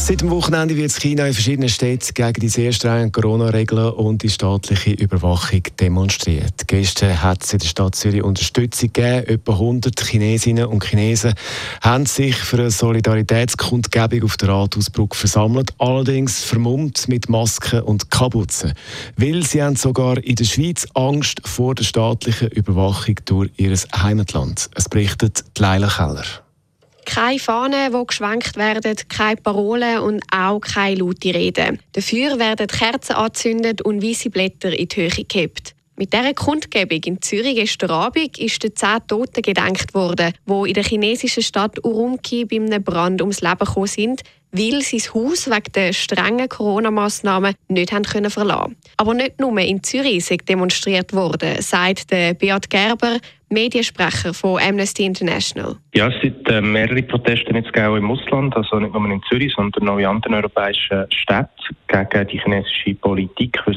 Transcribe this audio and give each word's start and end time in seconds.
Seit 0.00 0.22
dem 0.22 0.30
Wochenende 0.30 0.74
wird 0.74 0.92
China 0.92 1.26
in 1.26 1.34
verschiedenen 1.34 1.68
Städten 1.68 2.14
gegen 2.14 2.40
die 2.40 2.48
sehr 2.48 2.72
strengen 2.72 3.12
Corona-Regeln 3.12 3.92
und 3.92 4.22
die 4.22 4.30
staatliche 4.30 4.92
Überwachung 4.92 5.62
demonstriert. 5.78 6.66
Gestern 6.66 7.22
hat 7.22 7.44
es 7.44 7.52
in 7.52 7.58
der 7.58 7.66
Stadt 7.66 7.94
Zürich 7.94 8.22
Unterstützung 8.22 8.90
gegeben. 8.90 9.26
Etwa 9.26 9.52
100 9.52 10.00
Chinesinnen 10.00 10.64
und 10.64 10.82
Chinesen 10.82 11.34
haben 11.82 12.06
sich 12.06 12.36
für 12.36 12.56
eine 12.56 12.70
Solidaritätskundgebung 12.70 14.22
auf 14.22 14.38
der 14.38 14.48
Rathausbrücke 14.48 15.14
versammelt, 15.14 15.74
allerdings 15.76 16.42
vermummt 16.42 17.06
mit 17.08 17.28
Masken 17.28 17.82
und 17.82 18.10
Kapuzen. 18.10 18.72
Weil 19.16 19.44
sie 19.44 19.62
haben 19.62 19.76
sogar 19.76 20.16
in 20.24 20.36
der 20.36 20.44
Schweiz 20.44 20.86
Angst 20.94 21.42
vor 21.44 21.74
der 21.74 21.84
staatlichen 21.84 22.48
Überwachung 22.48 23.16
durch 23.26 23.50
ihr 23.58 23.76
Heimatland. 23.94 24.70
Es 24.74 24.88
berichtet 24.88 25.44
Leila 25.58 25.88
Keller. 25.88 26.47
Keine 27.08 27.38
Fahnen, 27.38 27.90
die 27.90 28.06
geschwenkt 28.06 28.56
werden, 28.56 28.94
keine 29.08 29.36
Parolen 29.36 30.00
und 30.00 30.22
auch 30.30 30.60
keine 30.60 30.96
laute 30.96 31.32
Reden. 31.32 31.78
Dafür 31.92 32.38
werden 32.38 32.66
Kerzen 32.66 33.14
angezündet 33.14 33.80
und 33.80 34.02
weiße 34.02 34.28
Blätter 34.28 34.78
in 34.78 34.88
die 34.88 34.96
Höhe 34.96 35.24
gehebt. 35.24 35.74
Mit 35.96 36.12
dieser 36.12 36.34
Kundgebung 36.34 37.00
in 37.06 37.22
Zürich 37.22 37.56
gestern 37.56 37.90
Abend 37.92 38.38
ist 38.38 38.62
den 38.62 38.76
zehn 38.76 38.98
Toten 39.08 39.40
gedenkt 39.40 39.94
worden, 39.94 40.34
die 40.46 40.68
in 40.68 40.74
der 40.74 40.84
chinesischen 40.84 41.42
Stadt 41.42 41.82
Urumqi 41.82 42.44
bei 42.44 42.56
einem 42.56 42.84
Brand 42.84 43.22
ums 43.22 43.40
Leben 43.40 43.58
gekommen 43.58 43.86
sind, 43.86 44.22
weil 44.52 44.82
sie 44.82 44.98
das 44.98 45.14
Haus 45.14 45.48
wegen 45.48 45.72
der 45.74 45.94
strengen 45.94 46.48
Corona-Massnahmen 46.48 47.54
nicht 47.68 47.90
haben 47.90 48.04
können 48.04 48.30
verlassen. 48.30 48.76
Aber 48.98 49.14
nicht 49.14 49.40
nur 49.40 49.58
in 49.58 49.82
Zürich 49.82 50.26
sei 50.26 50.36
demonstriert 50.36 51.14
worden, 51.14 51.60
sagt 51.62 52.10
der 52.10 52.34
Beat 52.34 52.68
Gerber, 52.68 53.18
Mediensprecher 53.50 54.34
von 54.34 54.60
Amnesty 54.60 55.04
International. 55.04 55.76
Ja, 55.94 56.08
es 56.08 56.20
sind 56.20 56.48
äh, 56.48 56.60
mehrere 56.60 57.02
Proteste 57.02 57.52
jetzt 57.54 57.76
auch 57.76 57.96
im 57.96 58.10
Ausland, 58.10 58.56
also 58.56 58.78
nicht 58.78 58.92
nur 58.92 59.10
in 59.10 59.22
Zürich, 59.28 59.52
sondern 59.56 59.88
auch 59.88 59.98
in 59.98 60.06
anderen 60.06 60.34
europäischen 60.34 61.06
Städten 61.10 61.48
gegen 61.88 62.26
die 62.28 62.40
chinesische 62.40 62.94
Politik. 62.94 63.58
Was 63.66 63.76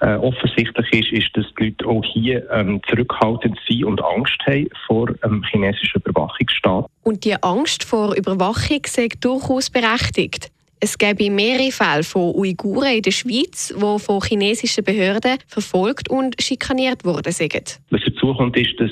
äh, 0.00 0.14
offensichtlich 0.16 0.92
ist, 0.92 1.12
ist, 1.12 1.36
dass 1.36 1.46
die 1.58 1.64
Leute 1.64 1.86
auch 1.86 2.04
hier 2.04 2.48
ähm, 2.50 2.80
zurückhaltend 2.88 3.58
sind 3.68 3.84
und 3.84 4.02
Angst 4.02 4.38
haben 4.46 4.68
vor 4.86 5.08
ähm, 5.24 5.42
chinesischen 5.50 6.02
Überwachungsstaat. 6.04 6.86
Und 7.02 7.24
die 7.24 7.42
Angst 7.42 7.84
vor 7.84 8.14
Überwachung 8.14 8.80
sei 8.86 9.08
durchaus 9.20 9.70
berechtigt. 9.70 10.50
Es 10.80 10.96
gäbe 10.96 11.30
mehrere 11.30 11.72
Fälle 11.72 12.04
von 12.04 12.34
Uiguren 12.34 12.96
in 12.96 13.02
der 13.02 13.10
Schweiz, 13.10 13.74
die 13.76 13.98
von 13.98 14.20
chinesischen 14.22 14.84
Behörden 14.84 15.38
verfolgt 15.46 16.08
und 16.08 16.40
schikaniert 16.40 17.04
worden 17.04 17.32
sind. 17.32 17.80
Was 17.90 18.00
dazu 18.06 18.32
kommt, 18.34 18.56
ist, 18.56 18.78
dass 18.78 18.90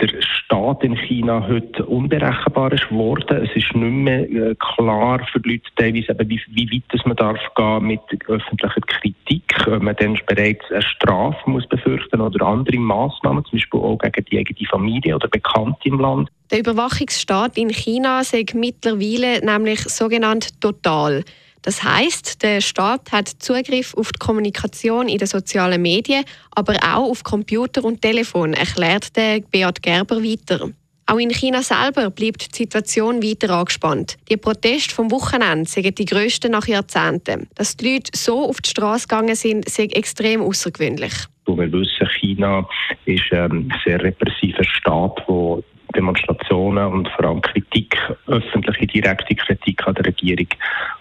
der 0.00 0.22
Staat 0.22 0.82
in 0.84 0.96
China 0.96 1.46
heute 1.46 1.84
unberechenbar 1.84 2.72
ist 2.72 2.88
geworden. 2.88 3.44
Es 3.44 3.54
ist 3.54 3.74
nicht 3.74 3.92
mehr 3.92 4.30
äh, 4.30 4.54
klar 4.54 5.26
für 5.30 5.40
die 5.40 5.52
Leute 5.52 5.70
teilweise, 5.76 6.16
wie, 6.28 6.40
wie 6.48 6.82
weit 6.82 7.06
man 7.06 7.16
darf 7.16 7.40
gehen 7.54 7.84
mit 7.84 8.00
öffentlicher 8.28 8.80
Kritik, 8.86 9.42
ob 9.66 9.82
man 9.82 9.96
dann 9.96 10.18
bereits 10.26 10.64
eine 10.70 10.82
Strafe 10.82 11.50
muss 11.50 11.66
befürchten 11.66 12.20
oder 12.20 12.46
andere 12.46 12.78
Maßnahmen, 12.78 13.44
zum 13.44 13.58
Beispiel 13.58 13.80
auch 13.80 13.98
gegen 13.98 14.24
die 14.30 14.38
eigene 14.38 14.68
Familie 14.68 15.16
oder 15.16 15.28
Bekannte 15.28 15.80
im 15.84 16.00
Land. 16.00 16.30
Der 16.50 16.60
Überwachungsstaat 16.60 17.58
in 17.58 17.70
China 17.70 18.24
sagt 18.24 18.54
mittlerweile 18.54 19.44
nämlich 19.44 19.80
sogenannt 19.80 20.60
total. 20.60 21.22
Das 21.62 21.82
heißt, 21.82 22.42
der 22.42 22.62
Staat 22.62 23.12
hat 23.12 23.28
Zugriff 23.28 23.92
auf 23.94 24.12
die 24.12 24.18
Kommunikation 24.18 25.08
in 25.08 25.18
den 25.18 25.26
sozialen 25.26 25.82
Medien, 25.82 26.24
aber 26.52 26.74
auch 26.76 27.10
auf 27.10 27.22
Computer 27.22 27.84
und 27.84 28.00
Telefon, 28.00 28.54
erklärt 28.54 29.14
der 29.16 29.40
Beat 29.40 29.82
Gerber 29.82 30.22
weiter. 30.22 30.70
Auch 31.04 31.18
in 31.18 31.30
China 31.30 31.62
selber 31.62 32.10
bleibt 32.10 32.52
die 32.52 32.64
Situation 32.64 33.22
weiter 33.22 33.50
angespannt. 33.50 34.16
Die 34.30 34.36
Proteste 34.36 34.94
vom 34.94 35.10
Wochenende 35.10 35.68
sind 35.68 35.98
die 35.98 36.04
grössten 36.04 36.52
nach 36.52 36.66
Jahrzehnten. 36.66 37.48
Dass 37.54 37.76
die 37.76 37.94
Leute 37.94 38.10
so 38.14 38.46
auf 38.46 38.60
die 38.60 38.70
Straße 38.70 39.08
gegangen 39.08 39.34
sind, 39.34 39.66
ist 39.66 39.78
extrem 39.78 40.42
außergewöhnlich. 40.42 41.12
Wir 41.46 41.72
wissen, 41.72 42.08
China 42.20 42.68
ist 43.06 43.32
ein 43.32 43.72
sehr 43.86 44.02
repressiver 44.02 44.64
Staat, 44.64 45.18
der 45.26 45.62
Demonstrationen 45.98 46.92
und 46.92 47.08
vor 47.08 47.24
allem 47.24 47.42
Kritik, 47.42 47.98
öffentliche 48.28 48.86
direkte 48.86 49.34
Kritik 49.34 49.84
an 49.84 49.94
der 49.94 50.06
Regierung 50.06 50.46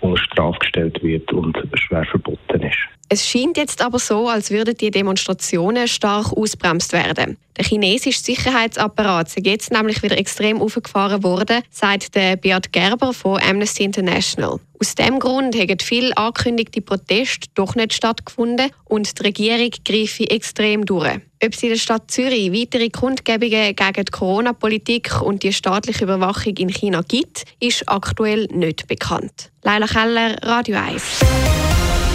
unter 0.00 0.22
Strafe 0.22 0.58
gestellt 0.58 1.02
wird 1.02 1.32
und 1.32 1.56
schwer 1.74 2.04
verboten 2.04 2.62
ist. 2.62 2.91
Es 3.12 3.28
scheint 3.28 3.58
jetzt 3.58 3.82
aber 3.82 3.98
so, 3.98 4.26
als 4.26 4.50
würden 4.50 4.74
die 4.74 4.90
Demonstrationen 4.90 5.86
stark 5.86 6.32
ausbremst 6.32 6.94
werden. 6.94 7.36
Der 7.58 7.66
chinesische 7.66 8.18
Sicherheitsapparat 8.18 9.26
ist 9.26 9.46
jetzt 9.46 9.70
nämlich 9.70 10.02
wieder 10.02 10.16
extrem 10.16 10.62
aufgefahren 10.62 11.22
worden, 11.22 11.60
sagt 11.68 12.14
der 12.14 12.36
Beat 12.36 12.72
Gerber 12.72 13.12
von 13.12 13.38
Amnesty 13.38 13.84
International. 13.84 14.60
Aus 14.80 14.94
diesem 14.94 15.18
Grund 15.18 15.54
haben 15.54 15.78
viele 15.78 16.16
angekündigte 16.16 16.80
Proteste 16.80 17.48
doch 17.54 17.74
nicht 17.74 17.92
stattgefunden 17.92 18.70
und 18.86 19.18
die 19.18 19.22
Regierung 19.24 19.70
greife 19.84 20.30
extrem 20.30 20.86
durch. 20.86 21.20
Ob 21.44 21.52
es 21.52 21.62
in 21.62 21.68
der 21.68 21.76
Stadt 21.76 22.10
Zürich 22.10 22.50
weitere 22.50 22.88
Kundgebungen 22.88 23.76
gegen 23.76 24.04
die 24.06 24.10
Corona-Politik 24.10 25.20
und 25.20 25.42
die 25.42 25.52
staatliche 25.52 26.04
Überwachung 26.04 26.56
in 26.56 26.70
China 26.70 27.02
gibt, 27.06 27.44
ist 27.60 27.86
aktuell 27.90 28.46
nicht 28.46 28.88
bekannt. 28.88 29.52
Leila 29.62 29.86
Keller, 29.86 30.38
Radio 30.42 30.78
1. 30.78 31.71